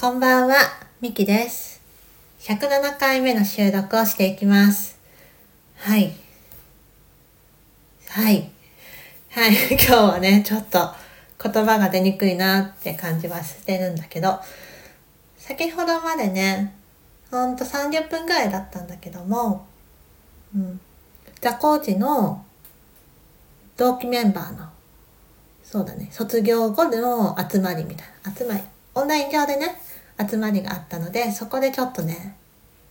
[0.00, 0.54] こんばんは、
[1.00, 1.82] みきです。
[2.42, 4.96] 107回目の収録をしていきます。
[5.74, 6.12] はい。
[8.06, 8.48] はい。
[9.30, 9.54] はい。
[9.74, 10.88] 今日はね、ちょっと
[11.42, 14.40] 言葉が出にくいなって感じはしてるんだけど、
[15.36, 16.72] 先ほどまでね、
[17.32, 19.66] ほんと30分ぐらいだったんだけども、
[20.54, 20.80] うん。
[21.40, 22.44] ザコーチの
[23.76, 24.68] 同期メンバーの
[25.64, 28.62] そうだね卒業後の集まりみたいな集まり
[28.94, 29.87] オンライン上でね
[30.18, 32.36] 集まりがあったのでそこでちょっとね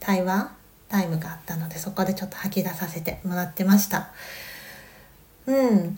[0.00, 0.52] 対話
[0.88, 4.12] タイムがあったのでそこでちょっと吐き出させてもらってました
[5.46, 5.88] うんやっ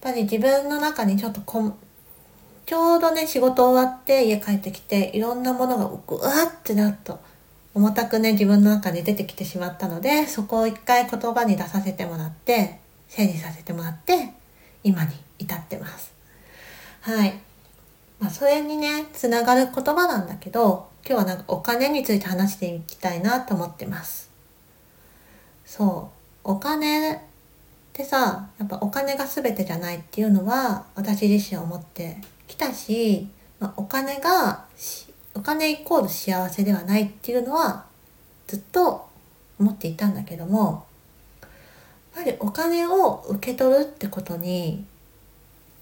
[0.00, 1.76] ぱり自分の中にちょっとこん
[2.66, 7.20] ちょうどね仕事終わって家帰ってきていろんなものがぐわってなっと
[7.74, 14.32] 重たくね自分の中に出てきてしまったのでそこを一回言葉に出させてもらって整理させてもらって
[14.84, 16.12] 今に至ってます。
[17.02, 17.51] はい。
[18.22, 24.30] まあそれにねつながる言葉なんだけど今日はなんかお金について話していきたいなと思ってます。
[25.66, 26.08] そ
[26.44, 27.18] うお金っ
[27.92, 33.26] てさやっぱお金が全てじゃないっていうのは私自身思ってきたし、
[33.58, 34.66] まあ、お金が
[35.34, 37.86] お金イコール幸せではないっていうのは
[38.46, 39.08] ずっと
[39.58, 40.86] 思っていたんだけども
[42.14, 44.84] やっぱりお金を受け取るってことに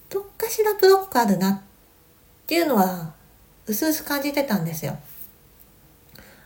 [0.08, 1.69] どっかしらブロックあるなって
[2.50, 3.12] っていうのは
[3.68, 4.98] 薄々感じてたんですよ。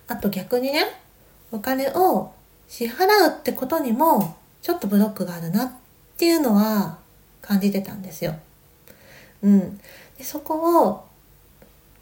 [0.07, 0.85] あと逆にね
[1.51, 2.31] お金を
[2.69, 5.73] 支払うってことにもちょっとブロックがあるなっ
[6.19, 6.99] ていうのは
[7.41, 8.35] 感じてたんですよ。
[9.43, 9.79] うん、
[10.19, 11.07] でそこを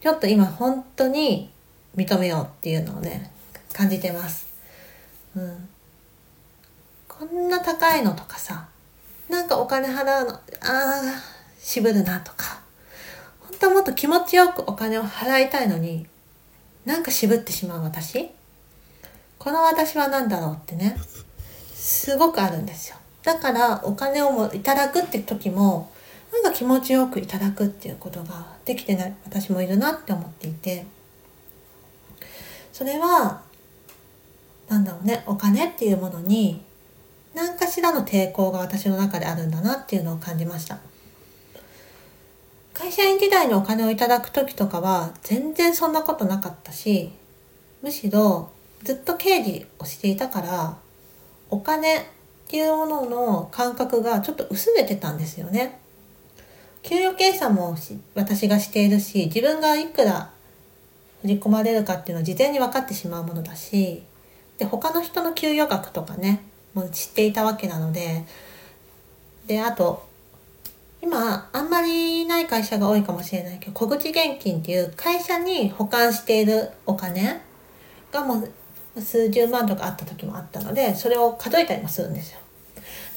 [0.00, 1.52] ちょっと今本当に
[1.94, 3.30] 認めようっていうのをね
[3.72, 4.48] 感じてます。
[5.36, 5.68] うん、
[7.06, 8.66] こんな高いのとかさ
[9.28, 11.02] なんかお金払うのああ
[11.60, 12.61] 渋るなとか
[13.62, 16.04] 本当はもっと気持ちよくお金を払いたいのに
[16.84, 18.28] なんか渋ってしまう私？
[19.38, 20.96] この私は何だろうってね
[21.72, 22.96] すごくあるんですよ。
[23.22, 25.92] だからお金をもいただくって時も
[26.32, 30.84] なんか気持ちよくいただくっていうことができてない私もいるなって思っていて
[32.72, 33.42] それは
[34.68, 36.60] なんだろうねお金っていうものに
[37.32, 40.80] 何かしらの抵抗が私の中であるんだなっていうのを感じました。
[42.74, 47.12] 会社員時代にお金をいただく時とかは全然そんなことなかったし
[47.82, 48.50] むしろ
[48.82, 50.76] ずっと経理をしていたから
[51.50, 52.02] お金っ
[52.48, 55.80] ていうものの感覚がちょっと薄れてたんですよね。
[56.82, 57.76] 給与計算も
[58.14, 60.30] 私がしているし自分がいくら
[61.22, 64.02] 振り込まれるかっていうのを事前に分かってしまうものだし
[64.58, 66.42] で他の人の給与額とかね
[66.74, 68.24] もう知っていたわけなので
[69.46, 70.08] であと
[71.02, 77.42] 今あんまりない会社が多いかもしれないけど小口現金っていう会社に保管しているお金
[78.12, 78.44] がも
[78.94, 82.38] う数十万とかあった時もあったのでそれを数えたりもするんですよ。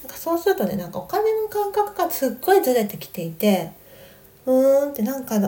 [0.03, 3.71] なんかそうするとねなんかお金の感覚がすっごいずれてきていて
[4.45, 5.39] うーんってなんか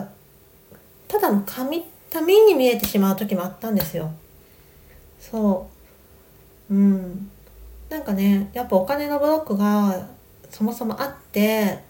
[1.08, 4.10] ただの紙紙に見えてしまう時もあったんですよ。
[5.20, 5.68] そ
[6.70, 7.30] ううん
[7.88, 10.06] なんかねやっぱお金のブロックが
[10.50, 11.87] そもそもあって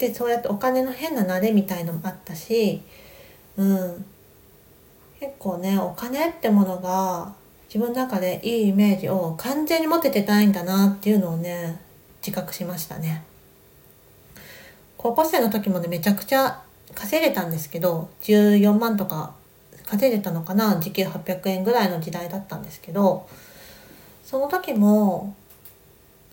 [0.00, 2.80] でそうやってお金の変な慣れみたいのもあったし、
[3.58, 4.04] うん、
[5.20, 7.34] 結構ねお金ってものが
[7.68, 11.78] 自分の中でいいイメージを完全に持ててないんだなっていうのをね
[12.26, 13.24] 自覚しましたね。
[14.96, 16.62] 高校生の時もねめちゃくちゃ
[16.94, 19.34] 稼いでたんですけど14万とか
[19.84, 23.28] 稼いでたのかな時給800円ぐらいの時代だったんですけど
[24.24, 25.34] その時も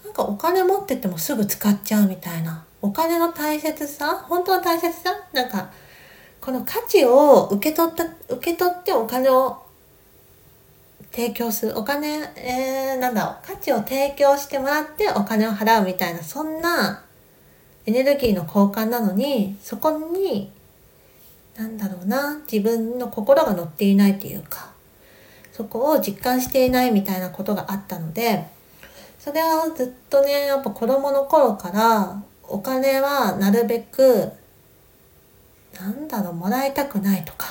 [0.06, 4.25] なんかお金持っててもすぐ使っちゃうみたいなお金の大切さ？
[4.27, 5.09] 本当の大切さ？
[5.33, 5.71] なんか
[6.39, 9.63] この価値を受け取った受け取ってお金を
[11.11, 13.38] 提供するお金、えー、なんだろう？
[13.45, 17.03] 価値を提供してもらってお金を払うみたいなそんな
[17.85, 20.51] エネルギーの交換なのにそこに
[21.57, 22.39] なんだろうな？
[22.51, 24.69] 自分の心が乗っていないっていうか
[25.51, 28.45] そこを実感していないみたいなことがあったので
[29.18, 34.31] それはずっとねやっぱ子供の頃からお金はなるべく
[35.79, 37.47] なんだろうもらいたくないとか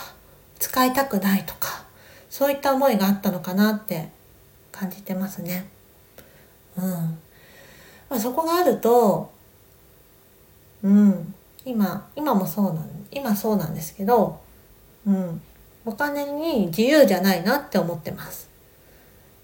[0.59, 1.85] 使いたくないとか
[2.31, 4.09] そういった思いがあったのかなって
[4.73, 5.67] 感じてますね。
[6.77, 6.85] うん。
[8.11, 9.33] まあ、そこがあると、
[10.83, 11.35] うん、
[11.65, 14.39] 今、今もそうなん、今そうなんですけど、
[15.07, 15.41] うん、
[15.87, 18.49] お金に自由じゃないなって思ってます。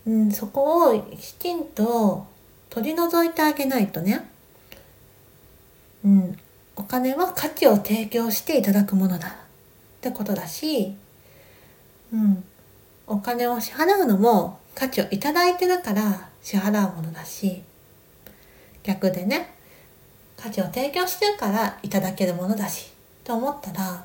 [0.07, 2.27] うん、そこをきちんと
[2.69, 4.29] 取り除いてあげないとね、
[6.05, 6.39] うん、
[6.77, 9.29] お金は価値を提供していただくものだ。
[9.29, 9.33] っ
[10.01, 10.95] てことだし、
[12.13, 12.45] うん。
[13.07, 17.63] お金を支払うのも価値をいただいてるから支払うものだし
[18.83, 19.55] 逆でね
[20.37, 24.05] 価値を提供してるからいただけるものだしと思ったら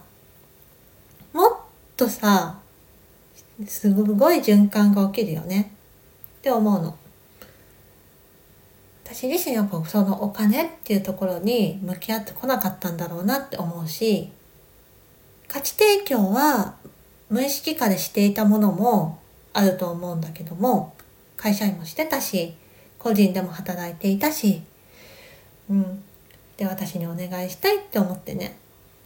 [1.34, 1.58] もっ
[1.96, 2.60] とさ
[3.66, 5.72] すごい循環が起きるよね。
[6.40, 6.96] って思うの。
[9.10, 14.30] 私自身やっぱそのお金っていうところに向き合ってこなかったんだろうなって思うし
[15.48, 16.76] 価値提供は
[17.30, 19.20] 無意識化でしていたものも
[19.54, 20.94] あると思うんだけども
[21.38, 22.54] 会社員もしてたし
[23.00, 24.62] 個人でも働いていたし
[25.70, 26.04] うん。
[26.58, 28.58] で私にお願いしたいって思ってね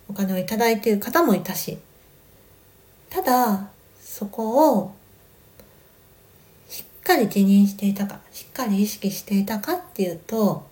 [0.09, 1.77] お金をいただいている方もいたし
[3.09, 3.69] ただ
[4.01, 4.95] そこを
[7.01, 10.69] っかり辞任していたかしっかり意識していたかっていうと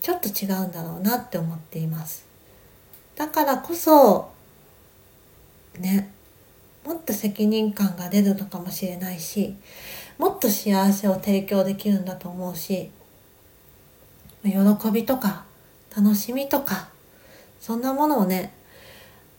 [0.00, 2.24] ちょっと違うんだろうなって思っています。
[3.16, 4.30] だからこそ
[5.78, 6.10] ね
[6.86, 9.54] もっと責任感が出るのかもしれないし
[10.16, 12.90] もっと幸せを提供できるんだと思うし
[14.42, 14.52] 喜
[14.90, 15.44] びとか
[15.94, 16.88] 楽しみとか
[17.60, 18.54] そんなものをね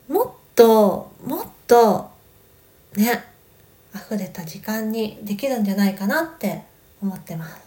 [0.07, 2.11] もっともっと
[2.95, 3.30] ね
[3.93, 6.63] 溢れた時間にできるんじゃないかなって
[7.01, 7.61] 思ってます。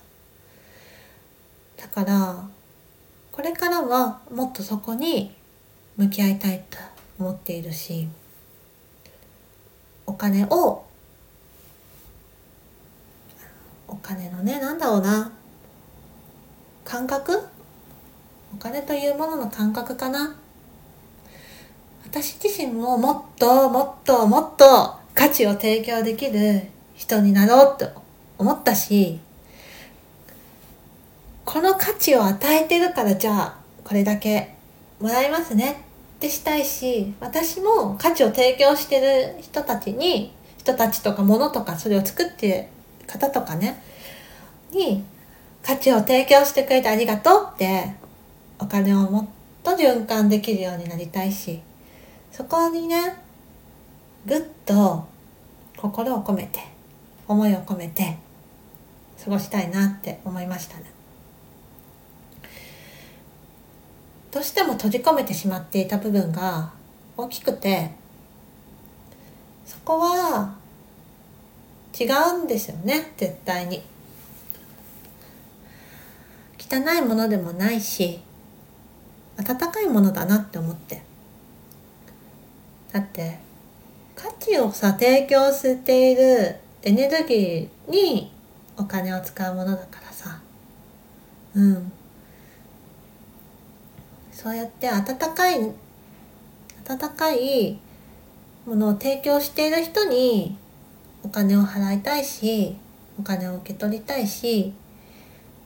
[1.77, 2.49] だから
[3.31, 5.35] これからはもっとそこに
[5.97, 6.79] 向き合いたいと
[7.19, 8.09] 思っているし
[10.07, 10.85] お金を
[13.87, 15.33] お金のねなんだろうな
[16.85, 17.41] 感覚？
[18.55, 20.37] お金というものの感覚かな？
[22.05, 27.89] 私自身ももっともっともっと価値を提供できる人になろうと
[28.37, 29.19] 思ったし
[31.47, 34.55] この価値を与えてるからじゃあこれだけ
[35.01, 35.87] もらいますね。
[36.17, 42.69] ってしたいし私も価値を提供してる人たちに人たちとか物とかそれを作って
[42.99, 43.83] る方とかね
[44.73, 45.05] に
[45.63, 47.95] 価値を提供してくれてありがとうって
[48.59, 49.27] お金をもっ
[49.63, 51.63] と循環できるようになりたいし
[52.31, 53.17] そこにね
[54.27, 55.14] ぐっと
[55.85, 56.61] 心を込めて
[57.29, 58.17] 思いを込めて
[59.23, 60.85] 過ごしたいなって思いましたね。
[64.31, 66.73] どうしても閉じ込めてしまっていた部分が
[67.19, 67.91] 大きくて
[69.67, 70.57] そこは
[72.01, 73.83] 違うんですよね絶対に
[76.59, 78.21] 汚いものでもないし
[79.37, 81.03] 温かいものだなって思って
[82.91, 83.39] だって
[84.55, 88.31] 価値をさ提供しているエネルギーに
[88.77, 90.41] お金を使うものだからさ。
[91.57, 91.93] うん。
[94.31, 97.79] そうやって温かい温かい
[98.67, 100.57] ものを提供している人に
[101.25, 102.77] お金を払いたいし
[103.19, 104.73] お金を受け取りたいし、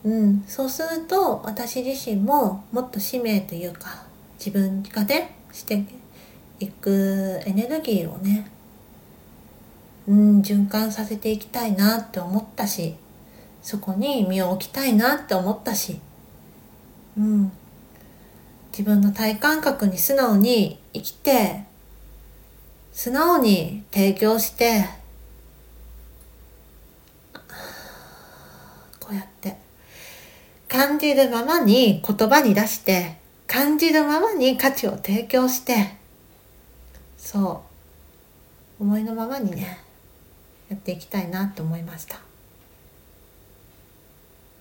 [0.05, 4.05] うん、そうすると私自身ももっと使命というか
[4.39, 5.85] 自分がねして
[6.61, 8.51] いくエネルギーをね、
[10.09, 12.97] うん、循環させていきたいなって思ったし
[13.63, 16.01] そこに身を置きたいなって思ったし、
[17.19, 17.53] うん、
[18.79, 21.65] 自分の体感覚に素直に生きて、
[22.93, 24.85] 素直に提供して、
[29.01, 29.57] こうやって、
[30.69, 35.97] 感じるままに言葉に出して、感じるままに価値を提供して、
[37.17, 37.65] そ
[38.79, 39.81] う、思いのままにね、
[40.69, 42.17] やっていきたいなと思いました。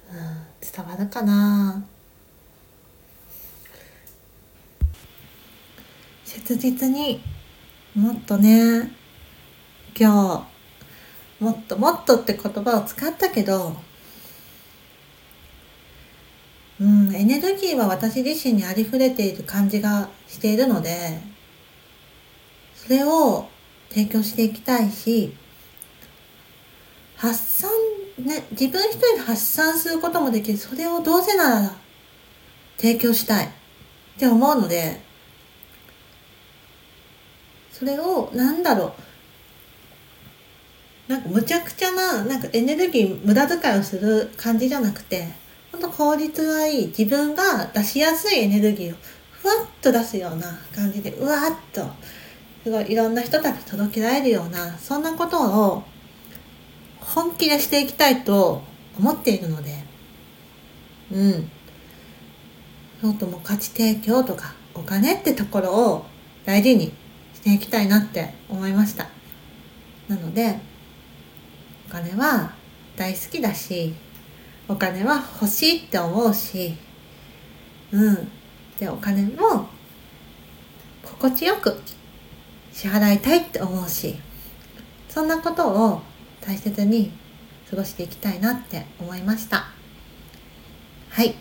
[0.10, 0.16] うん、
[0.62, 1.84] 伝わるかな？
[6.24, 7.22] 切実に
[7.96, 8.92] もっとね
[10.00, 10.48] 今
[11.40, 13.76] 日もっともっとって言葉を使ったけど
[16.80, 21.20] うんエネルギーは私自身にありふれている感じがしているので
[22.76, 23.50] それを
[23.90, 25.36] 提供していきたいし
[27.18, 27.70] 発散
[28.20, 30.58] ね自分一人で発散することもできる。
[30.58, 31.76] それをどうせなら
[32.78, 33.48] 提供したい。
[33.48, 33.50] っ
[34.18, 35.02] て思うので。
[37.72, 38.96] それをなんだろ
[41.08, 41.12] う。
[41.12, 45.26] なんかむちゃくちゃななんかエネルギー無駄遣いをする感じじゃなくて
[45.72, 48.98] ほんと効率がいい自分が出しやすいエネルギーを
[49.32, 51.86] ふわっと出すような感じでうわっと
[52.64, 55.84] すごいいろんな人たち届けられるようなそんなことを
[57.14, 58.62] 本気でしていきたいと
[58.98, 59.84] 思っているので
[61.12, 61.52] うん。
[63.02, 66.06] もっとも価値提供とかお金ってところを
[66.46, 66.92] 大事に
[67.34, 69.08] していきたいなって思いました。
[70.08, 70.60] なので
[71.88, 72.54] お金は
[72.96, 73.94] 大好きだし
[74.68, 76.76] お金は欲しいって思うし
[77.92, 78.32] うん。
[78.80, 79.68] でお金も
[81.04, 81.80] 心地よく
[82.74, 84.16] 支払いたいって思うし
[85.10, 86.02] そんなことを
[86.48, 87.12] 大切に
[87.70, 89.66] 過ごしていきたいなって思いました。
[91.10, 91.36] はい。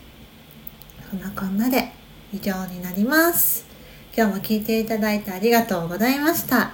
[1.09, 1.93] そんなこんなで
[2.33, 3.65] 以上になります。
[4.17, 6.73] 今日も聞いていただいてありがとうございました。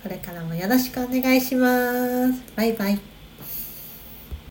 [0.00, 2.40] これからもよろしくお願いします。
[2.54, 3.19] バイバイ。